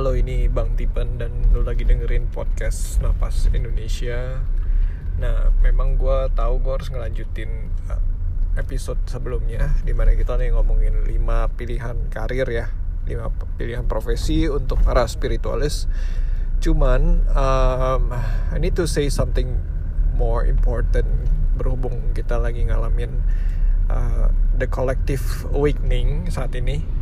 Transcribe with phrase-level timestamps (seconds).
[0.00, 4.40] Halo ini Bang Tipen dan lu lagi dengerin podcast Napas Indonesia.
[5.20, 8.00] Nah memang gue tahu gue harus ngelanjutin uh,
[8.56, 12.72] episode sebelumnya Di mana kita nih ngomongin 5 pilihan karir ya
[13.12, 15.84] 5 pilihan profesi untuk para spiritualis.
[16.64, 19.52] Cuman um, I need to say something
[20.16, 21.28] more important
[21.60, 23.20] Berhubung kita lagi ngalamin
[23.92, 26.99] uh, the collective awakening saat ini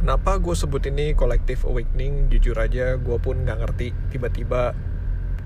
[0.00, 2.32] Kenapa gue sebut ini collective awakening?
[2.32, 3.92] Jujur aja gue pun nggak ngerti.
[4.08, 4.72] Tiba-tiba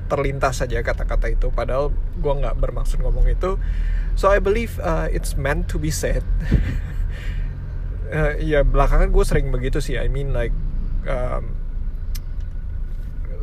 [0.07, 1.51] terlintas saja kata-kata itu.
[1.51, 3.59] Padahal gue nggak bermaksud ngomong itu.
[4.15, 6.23] So I believe uh, it's meant to be said.
[8.05, 9.99] Uh, ya belakangan gue sering begitu sih.
[9.99, 10.55] I mean like
[11.09, 11.57] um,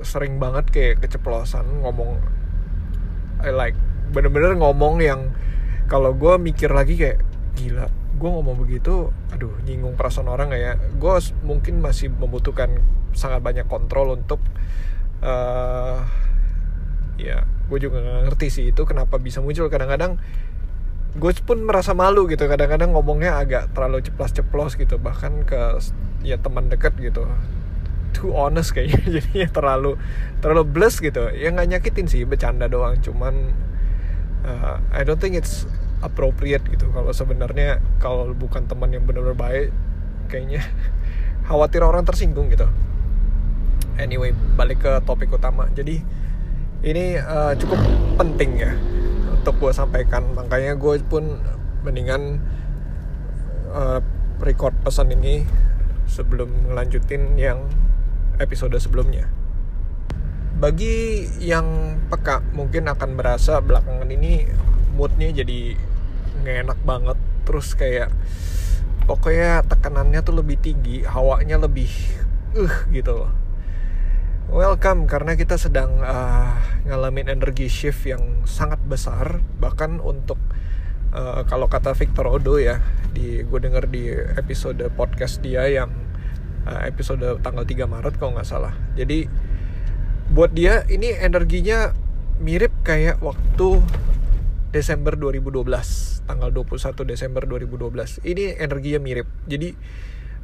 [0.06, 2.22] sering banget kayak keceplosan ngomong
[3.42, 3.78] I like
[4.14, 5.34] bener-bener ngomong yang
[5.90, 7.20] kalau gue mikir lagi kayak
[7.58, 7.90] gila
[8.22, 10.74] gue ngomong begitu aduh nyinggung perasaan orang gak ya?
[11.02, 12.78] Gue mungkin masih membutuhkan
[13.18, 14.38] sangat banyak kontrol untuk
[15.26, 16.06] uh,
[17.18, 19.66] ya gue juga gak ngerti sih itu kenapa bisa muncul.
[19.74, 20.22] Kadang-kadang
[21.18, 25.82] gue pun merasa malu gitu kadang-kadang ngomongnya agak terlalu ceplas-ceplos gitu bahkan ke
[26.22, 27.26] ya teman dekat gitu.
[28.14, 29.98] Too honest kayaknya jadinya terlalu
[30.46, 31.26] terlalu bless gitu.
[31.34, 33.50] Ya nggak nyakitin sih bercanda doang cuman
[34.46, 35.66] uh, I don't think it's
[36.02, 36.90] appropriate gitu.
[36.92, 39.70] Kalau sebenarnya kalau bukan teman yang benar-benar baik
[40.28, 40.66] kayaknya
[41.48, 42.68] khawatir orang tersinggung gitu.
[44.02, 45.70] Anyway balik ke topik utama.
[45.72, 46.02] Jadi
[46.82, 47.78] ini uh, cukup
[48.18, 48.74] penting ya
[49.32, 50.26] untuk gue sampaikan.
[50.34, 51.38] Makanya gue pun
[51.86, 52.42] mendingan
[53.70, 54.02] uh,
[54.42, 55.46] record pesan ini
[56.10, 57.70] sebelum ngelanjutin yang
[58.42, 59.30] episode sebelumnya.
[60.62, 64.46] Bagi yang peka mungkin akan berasa belakangan ini
[64.94, 65.74] moodnya jadi
[66.40, 67.18] nggak enak banget.
[67.44, 68.10] Terus kayak
[69.10, 71.92] pokoknya tekanannya tuh lebih tinggi hawanya lebih
[72.56, 73.32] uh gitu loh.
[74.52, 76.56] Welcome karena kita sedang uh,
[76.88, 79.40] ngalamin energi shift yang sangat besar.
[79.60, 80.40] Bahkan untuk
[81.16, 82.84] uh, kalau kata Victor Odo ya
[83.16, 85.92] di gue denger di episode podcast dia yang
[86.62, 88.78] episode tanggal 3 Maret kalau nggak salah.
[88.94, 89.26] Jadi
[90.30, 91.92] buat dia ini energinya
[92.38, 93.82] mirip kayak waktu
[94.72, 95.62] Desember 2012
[96.26, 99.28] tanggal 21 Desember 2012 ini energinya mirip.
[99.46, 99.76] Jadi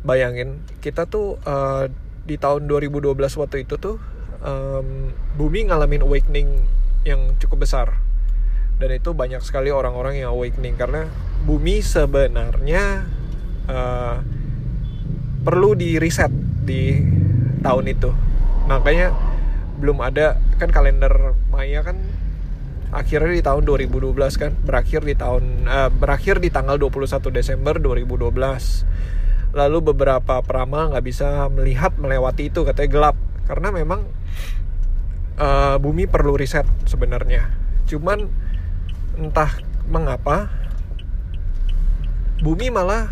[0.04, 1.88] bayangin kita tuh uh,
[2.28, 3.96] di tahun 2012 waktu itu tuh
[4.44, 6.68] um, bumi ngalamin awakening
[7.08, 8.04] yang cukup besar.
[8.78, 11.08] Dan itu banyak sekali orang-orang yang awakening karena
[11.48, 13.08] bumi sebenarnya
[13.72, 14.22] uh,
[15.42, 16.30] perlu di reset
[16.68, 17.00] di
[17.64, 18.12] tahun itu.
[18.68, 19.16] Makanya
[19.80, 21.96] belum ada kan kalender Maya kan
[22.88, 28.28] akhirnya di tahun 2012 kan berakhir di tahun uh, berakhir di tanggal 21 Desember 2012
[29.58, 33.16] lalu beberapa peramal nggak bisa melihat melewati itu katanya gelap.
[33.50, 34.06] Karena memang
[35.42, 37.50] uh, bumi perlu riset sebenarnya.
[37.90, 38.30] Cuman
[39.18, 39.50] entah
[39.90, 40.52] mengapa
[42.46, 43.10] bumi malah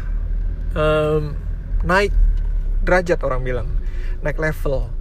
[0.77, 1.33] um,
[1.81, 2.13] naik
[2.85, 3.67] derajat orang bilang
[4.21, 4.91] naik level.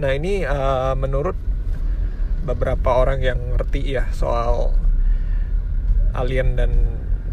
[0.00, 1.36] Nah ini uh, menurut
[2.46, 4.72] beberapa orang yang ngerti ya soal
[6.14, 6.70] alien dan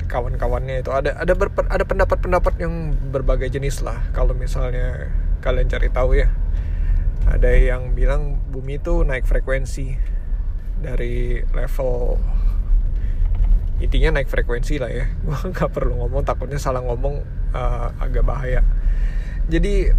[0.10, 0.92] kawan-kawannya itu.
[0.92, 4.02] Ada ada ber, ada pendapat-pendapat yang berbagai jenis lah.
[4.12, 6.34] Kalau misalnya kalian cari tahu ya
[7.28, 9.96] ada yang bilang bumi itu naik frekuensi
[10.84, 12.20] dari level
[13.80, 15.06] intinya naik frekuensi lah ya.
[15.26, 17.24] Gua nggak perlu ngomong takutnya salah ngomong
[17.56, 18.62] uh, agak bahaya.
[19.48, 19.92] Jadi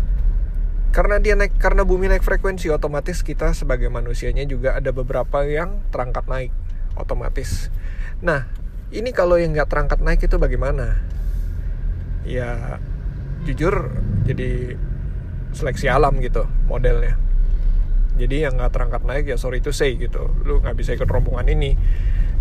[0.94, 5.82] karena dia naik karena bumi naik frekuensi otomatis kita sebagai manusianya juga ada beberapa yang
[5.90, 6.54] terangkat naik
[6.94, 7.66] otomatis.
[8.22, 8.46] Nah
[8.94, 11.02] ini kalau yang nggak terangkat naik itu bagaimana?
[12.22, 12.78] Ya
[13.42, 13.90] jujur
[14.22, 14.78] jadi
[15.50, 17.18] seleksi alam gitu modelnya.
[18.14, 21.50] Jadi yang nggak terangkat naik ya sorry to say gitu lu nggak bisa ikut rombongan
[21.50, 21.74] ini.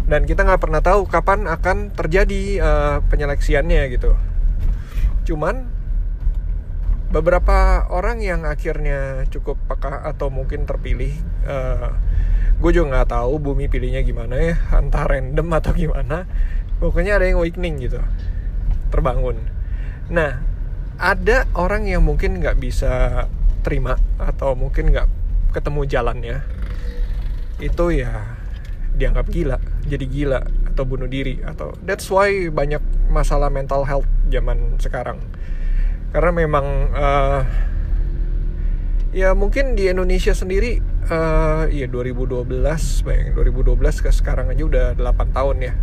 [0.06, 4.14] Dan kita nggak pernah tahu kapan akan terjadi uh, penyeleksiannya gitu.
[5.26, 5.74] Cuman
[7.14, 11.14] beberapa orang yang akhirnya cukup peka atau mungkin terpilih
[11.46, 11.90] uh, eh,
[12.58, 16.26] gue juga nggak tahu bumi pilihnya gimana ya entah random atau gimana.
[16.82, 18.02] Pokoknya ada yang awakening gitu
[18.90, 19.38] terbangun.
[20.10, 20.42] Nah
[20.98, 23.26] ada orang yang mungkin nggak bisa
[23.62, 25.08] terima atau mungkin nggak
[25.54, 26.38] ketemu jalannya.
[27.62, 28.42] Itu ya
[28.94, 29.58] dianggap gila
[29.90, 30.40] jadi gila
[30.70, 35.18] atau bunuh diri atau that's why banyak masalah mental health zaman sekarang
[36.14, 37.42] karena memang uh,
[39.10, 40.78] ya mungkin di Indonesia sendiri
[41.10, 42.46] uh, ya 2012
[43.02, 45.74] bayangin 2012 ke sekarang aja udah 8 tahun ya.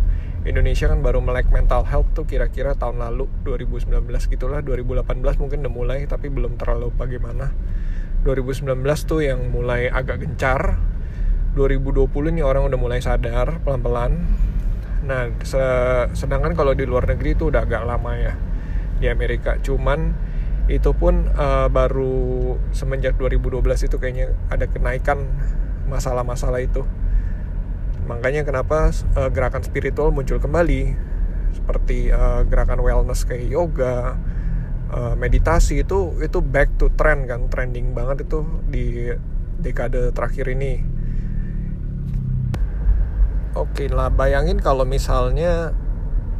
[0.41, 3.93] Indonesia kan baru melek mental health tuh kira-kira tahun lalu 2019
[4.25, 4.65] gitulah.
[4.65, 7.53] 2018 mungkin udah mulai tapi belum terlalu bagaimana.
[8.25, 8.65] 2019
[9.05, 10.81] tuh yang mulai agak gencar.
[11.53, 14.17] 2020 ini orang udah mulai sadar pelan-pelan.
[15.05, 15.61] Nah se
[16.17, 18.33] sedangkan kalau di luar negeri itu udah agak lama ya
[19.01, 19.57] di Amerika.
[19.59, 20.13] Cuman
[20.69, 25.25] itu pun uh, baru semenjak 2012 itu kayaknya ada kenaikan
[25.89, 26.85] masalah-masalah itu.
[28.05, 30.95] Makanya kenapa uh, gerakan spiritual muncul kembali.
[31.51, 34.15] Seperti uh, gerakan wellness kayak yoga
[34.93, 39.11] uh, meditasi itu itu back to trend kan trending banget itu di
[39.59, 40.83] dekade terakhir ini.
[43.51, 45.75] Oke lah bayangin kalau misalnya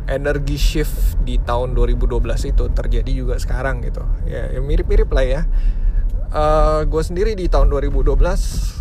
[0.09, 2.17] energi shift di tahun 2012
[2.49, 4.01] itu terjadi juga sekarang gitu.
[4.25, 5.41] Ya, ya mirip-mirip lah ya.
[6.31, 8.15] Uh, gue sendiri di tahun 2012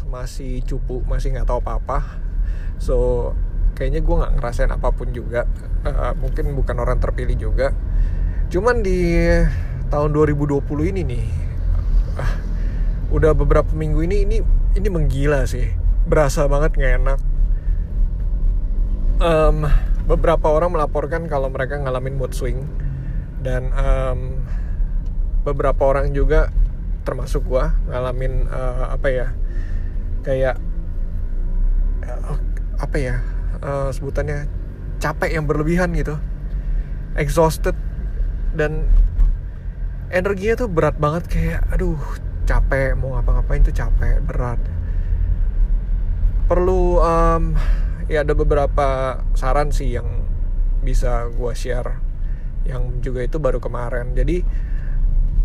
[0.07, 2.23] masih cupu masih nggak tahu apa-apa.
[2.79, 2.95] So
[3.75, 5.45] kayaknya gue nggak ngerasain apa pun juga.
[5.85, 7.75] Uh, mungkin bukan orang terpilih juga.
[8.51, 9.19] Cuman di
[9.91, 10.63] tahun 2020
[10.95, 11.25] ini nih
[12.19, 12.35] uh,
[13.11, 14.37] udah beberapa minggu ini ini
[14.79, 15.75] ini menggila sih.
[16.07, 17.19] Berasa banget nggak enak.
[19.21, 19.69] Um,
[20.11, 22.67] beberapa orang melaporkan kalau mereka ngalamin mood swing.
[23.39, 24.43] Dan um,
[25.47, 26.51] beberapa orang juga
[27.07, 29.27] termasuk gua ngalamin uh, apa ya
[30.21, 30.61] kayak
[32.05, 32.37] uh,
[32.77, 33.15] apa ya
[33.65, 34.51] uh, sebutannya
[34.99, 36.19] capek yang berlebihan gitu.
[37.15, 37.79] Exhausted.
[38.51, 38.91] Dan
[40.11, 41.97] energinya tuh berat banget kayak aduh
[42.51, 44.59] capek mau ngapa-ngapain tuh capek berat.
[46.51, 47.55] Perlu um,
[48.11, 50.27] ya ada beberapa saran sih yang
[50.83, 52.03] bisa gue share
[52.67, 54.13] yang juga itu baru kemarin.
[54.19, 54.43] Jadi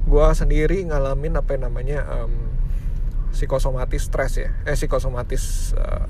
[0.06, 2.33] gue sendiri ngalamin apa yang namanya um,
[3.29, 4.50] psikosomatis stres ya.
[4.65, 6.09] Eh psikosomatis uh,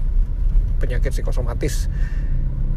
[0.80, 1.92] penyakit psikosomatis.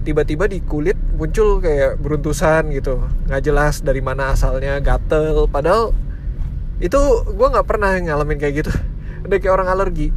[0.02, 2.98] Tiba-tiba di kulit muncul kayak beruntusan gitu.
[3.31, 5.46] Nggak jelas dari mana asalnya gatel.
[5.46, 5.94] Padahal
[6.82, 8.72] itu gue nggak pernah ngalamin kayak gitu
[9.25, 10.15] udah kayak orang alergi.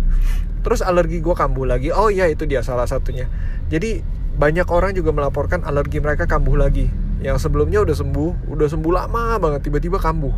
[0.62, 1.90] Terus alergi gue kambuh lagi.
[1.90, 3.26] Oh iya itu dia salah satunya.
[3.74, 4.02] Jadi
[4.38, 6.90] banyak orang juga melaporkan alergi mereka kambuh lagi.
[7.22, 10.34] Yang sebelumnya udah sembuh udah sembuh lama banget tiba-tiba kambuh.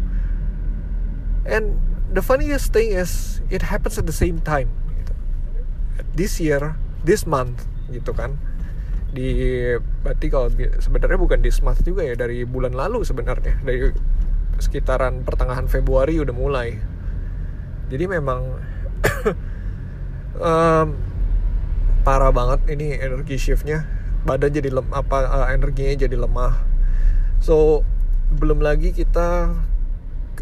[1.44, 1.76] And
[2.16, 5.14] the funniest thing is it happens at the same time gitu.
[6.16, 8.40] this year this month gitu kan.
[9.14, 9.30] Di
[10.02, 10.50] berarti kalau
[10.80, 13.60] sebenarnya bukan this month juga ya dari bulan lalu sebenarnya.
[13.60, 13.92] Dari
[14.58, 16.80] sekitaran pertengahan Februari udah mulai
[17.94, 18.58] jadi memang
[20.42, 20.88] um,
[22.02, 23.86] parah banget ini energi shiftnya.
[24.26, 26.58] Badan jadi lem apa uh, energinya jadi lemah.
[27.38, 27.86] So
[28.34, 29.54] belum lagi kita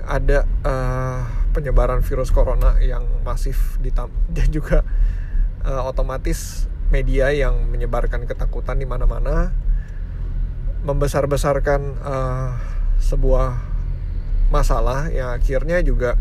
[0.08, 4.88] ada uh, penyebaran virus corona yang masif ditam dan juga
[5.68, 9.52] uh, otomatis media yang menyebarkan ketakutan di mana-mana
[10.88, 12.56] membesar-besarkan uh,
[13.04, 13.60] sebuah
[14.56, 15.12] masalah.
[15.12, 16.16] Yang akhirnya juga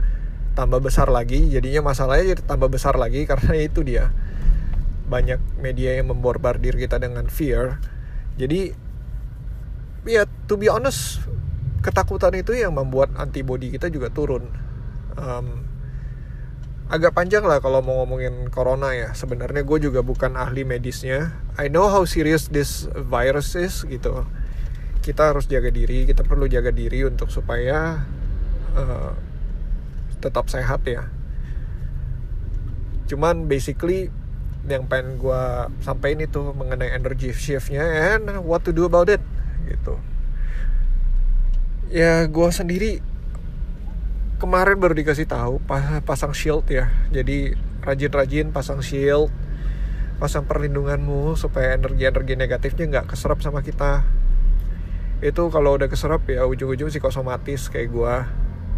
[0.55, 4.11] tambah besar lagi jadinya masalahnya jadi tambah besar lagi karena itu dia.
[5.11, 7.83] Banyak media yang memborbardir kita dengan fear.
[8.39, 8.73] Jadi
[10.09, 11.21] ya to be honest
[11.85, 14.49] ketakutan itu yang membuat antibody kita juga turun.
[15.19, 15.67] Um,
[16.91, 19.11] agak panjang lah kalau mau ngomongin corona ya.
[19.15, 21.35] Sebenarnya gue juga bukan ahli medisnya.
[21.59, 24.27] I know how serious this virus is gitu.
[25.01, 28.05] Kita harus jaga diri kita perlu jaga diri untuk supaya
[28.77, 29.30] uh,
[30.21, 31.09] tetap sehat ya.
[33.11, 34.13] Cuman basically
[34.69, 35.43] yang pengen gue
[35.81, 37.83] sampaikan itu mengenai energy shiftnya
[38.15, 39.25] and what to do about it
[39.67, 39.97] gitu.
[41.91, 43.03] Ya gue sendiri
[44.39, 45.59] kemarin baru dikasih tahu
[46.07, 46.93] pasang shield ya.
[47.11, 49.33] Jadi rajin-rajin pasang shield
[50.21, 54.05] pasang perlindunganmu supaya energi-energi negatifnya nggak keserap sama kita.
[55.25, 58.15] Itu kalau udah keserap ya ujung-ujung psikosomatis kayak gue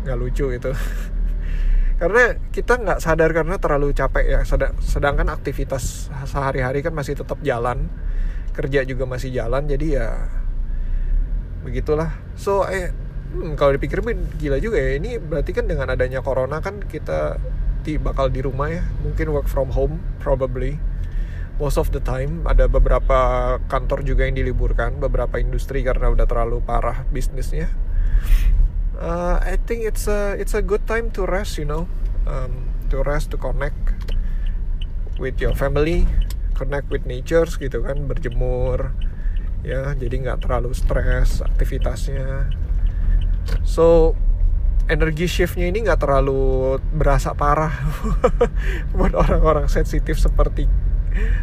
[0.06, 0.70] nggak lucu itu
[2.02, 4.40] karena kita nggak sadar karena terlalu capek ya.
[4.82, 7.86] Sedangkan aktivitas sehari-hari kan masih tetap jalan.
[8.50, 10.08] Kerja juga masih jalan jadi ya
[11.62, 12.10] begitulah.
[12.34, 14.02] So eh hmm, kalau dipikir
[14.34, 14.98] gila juga ya.
[14.98, 17.38] Ini berarti kan dengan adanya corona kan kita
[17.86, 18.82] di, bakal di rumah ya.
[19.06, 20.82] Mungkin work from home probably.
[21.62, 26.58] Most of the time ada beberapa kantor juga yang diliburkan beberapa industri karena udah terlalu
[26.66, 27.70] parah bisnisnya
[29.02, 31.90] uh, I think it's a it's a good time to rest you know.
[32.22, 33.74] Um, to rest to connect
[35.18, 36.06] with your family
[36.54, 38.94] connect with nature gitu kan berjemur
[39.66, 39.98] ya.
[39.98, 42.54] Jadi nggak terlalu stres aktivitasnya.
[43.66, 44.14] So
[44.86, 47.74] energi shiftnya ini nggak terlalu berasa parah
[48.94, 50.70] buat orang-orang sensitif seperti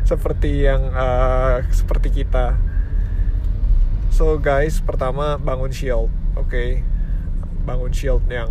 [0.07, 2.55] seperti yang uh, seperti kita.
[4.15, 6.07] So guys pertama bangun shield
[6.39, 6.88] oke okay
[7.69, 8.49] bangun shield yang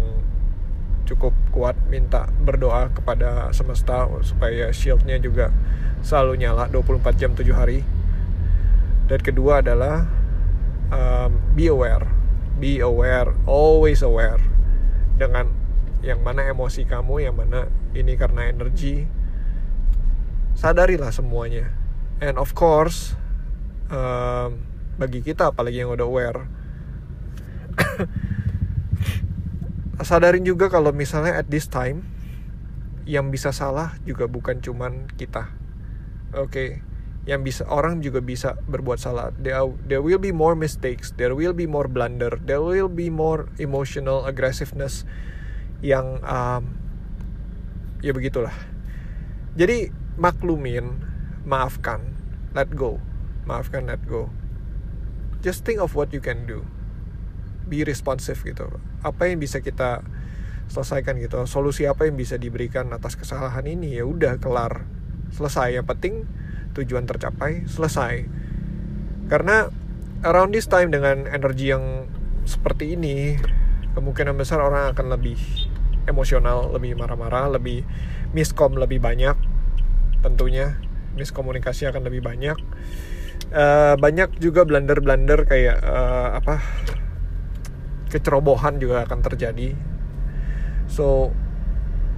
[1.02, 5.50] cukup kuat minta berdoa kepada semesta supaya shieldnya juga
[6.06, 7.82] selalu nyala 24 jam 7 hari.
[9.10, 10.06] Dan kedua adalah
[10.94, 12.06] um, be aware.
[12.62, 14.38] Be aware always aware
[15.18, 15.50] dengan
[15.98, 17.66] yang mana emosi kamu yang mana
[17.98, 19.08] ini karena energi.
[20.54, 21.74] Sadarilah semuanya.
[22.22, 23.18] And of course
[23.90, 24.62] um,
[25.00, 26.40] bagi kita apalagi yang udah aware
[30.04, 32.06] sadarin juga kalau misalnya at this time
[33.08, 35.50] yang bisa salah juga bukan cuman kita.
[36.36, 36.70] Oke okay?
[37.28, 39.36] yang bisa orang juga bisa berbuat salah.
[39.36, 43.52] There, there will be more mistakes there will be more blunder there will be more
[43.60, 45.04] emotional aggressiveness
[45.84, 46.72] yang um,
[48.00, 48.54] ya begitulah.
[49.60, 51.04] Jadi maklumin
[51.44, 52.16] maafkan
[52.56, 52.96] let go.
[53.44, 54.32] Maafkan let go.
[55.44, 56.64] Just think of what you can do
[57.68, 58.66] be responsive gitu.
[59.04, 60.02] Apa yang bisa kita
[60.72, 61.44] selesaikan gitu?
[61.44, 64.00] Solusi apa yang bisa diberikan atas kesalahan ini?
[64.00, 64.88] Ya udah kelar.
[65.30, 65.76] Selesai.
[65.76, 66.14] Yang penting
[66.72, 68.24] tujuan tercapai selesai.
[69.28, 69.68] Karena
[70.24, 72.08] around this time dengan energi yang
[72.48, 73.36] seperti ini
[73.92, 75.36] kemungkinan besar orang akan lebih
[76.08, 77.84] emosional lebih marah-marah lebih
[78.32, 79.36] miskom lebih banyak.
[80.24, 80.80] Tentunya
[81.14, 82.56] miskomunikasi akan lebih banyak.
[83.48, 86.60] Uh, banyak juga blunder-blunder kayak uh, apa
[88.08, 89.76] kecerobohan juga akan terjadi.
[90.88, 91.32] So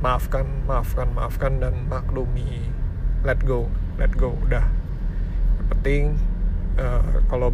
[0.01, 2.71] maafkan maafkan maafkan dan maklumi.
[3.27, 3.69] Let go
[4.01, 4.65] let go udah.
[5.61, 6.03] Yang penting
[6.81, 7.53] uh, kalau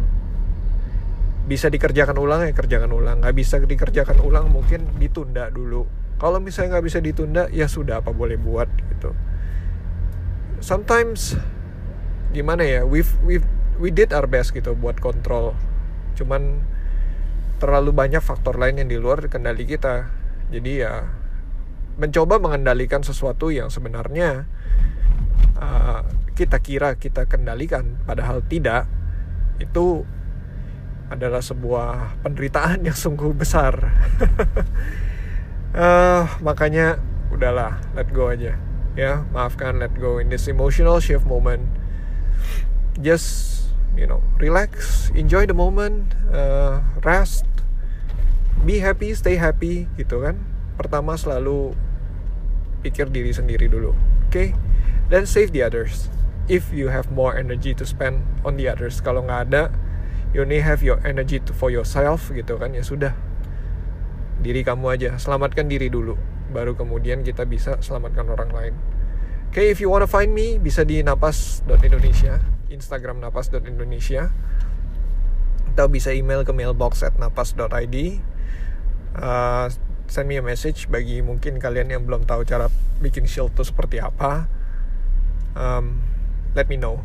[1.47, 3.19] bisa dikerjakan ulang ya kerjakan ulang.
[3.19, 5.83] Nggak bisa dikerjakan ulang mungkin ditunda dulu.
[6.17, 9.11] Kalau misalnya nggak bisa ditunda ya sudah apa boleh buat gitu.
[10.63, 11.37] Sometimes
[12.33, 13.39] gimana ya we we
[13.77, 15.53] we did our best gitu buat kontrol.
[16.17, 16.63] Cuman
[17.57, 20.09] terlalu banyak faktor lain yang di luar kendali kita.
[20.53, 21.05] Jadi ya
[21.97, 24.45] mencoba mengendalikan sesuatu yang sebenarnya
[25.57, 26.05] uh,
[26.37, 28.85] kita kira kita kendalikan padahal tidak
[29.57, 30.05] itu
[31.09, 33.89] adalah sebuah penderitaan yang sungguh besar.
[35.73, 37.01] Uh, makanya
[37.33, 38.53] udahlah let go aja.
[38.97, 41.65] Ya maafkan let go in this emotional shift moment.
[43.01, 43.66] Just
[43.97, 47.43] you know relax enjoy the moment uh, rest
[48.63, 50.39] be happy stay happy gitu kan.
[50.77, 51.73] Pertama selalu
[52.85, 54.29] pikir diri sendiri dulu oke?
[54.29, 54.53] Okay?
[55.07, 56.11] dan save the others.
[56.47, 59.03] If you have more energy to spend on the others.
[59.03, 59.71] Kalau nggak ada
[60.35, 62.75] you only have your energy to, for yourself gitu kan.
[62.75, 63.15] Ya sudah.
[64.43, 65.15] Diri kamu aja.
[65.15, 66.19] Selamatkan diri dulu.
[66.51, 68.73] Baru kemudian kita bisa selamatkan orang lain.
[69.47, 74.31] Oke okay, if you wanna find me bisa di napas.indonesia Instagram napas.indonesia
[75.77, 77.95] atau bisa email ke mailbox at napas.id
[79.21, 79.69] uh,
[80.07, 82.71] send me a message bagi mungkin kalian yang belum tahu cara
[83.03, 84.47] bikin shield itu seperti apa.
[85.53, 86.01] Um,
[86.55, 87.03] let me know.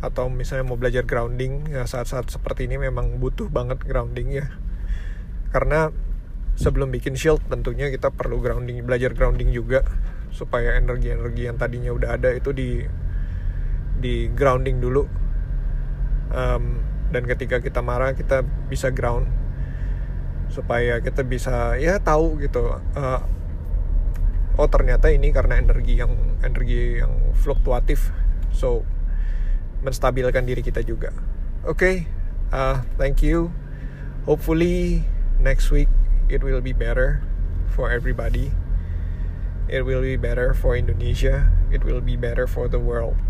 [0.00, 4.46] Atau misalnya mau belajar grounding ya saat-saat seperti ini memang butuh banget grounding ya.
[5.52, 5.92] Karena
[6.58, 9.84] sebelum bikin shield tentunya kita perlu grounding belajar grounding juga
[10.34, 12.82] supaya energi-energi yang tadinya udah ada itu di
[13.98, 15.04] di grounding dulu.
[16.28, 19.28] Um, dan ketika kita marah kita bisa ground.
[20.48, 23.20] Supaya kita bisa ya tahu gitu uh,
[24.56, 28.10] oh ternyata ini karena energi yang energi yang fluktuatif.
[28.48, 28.88] So
[29.84, 31.12] menstabilkan diri kita juga.
[31.68, 31.96] Oke okay,
[32.50, 33.52] uh, thank you.
[34.24, 35.04] Hopefully
[35.36, 35.92] next week
[36.32, 37.20] it will be better
[37.68, 38.50] for everybody.
[39.68, 41.52] It will be better for Indonesia.
[41.68, 43.27] It will be better for the world